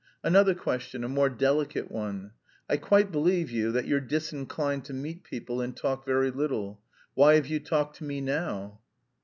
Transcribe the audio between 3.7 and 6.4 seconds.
that you're disinclined to meet people and talk very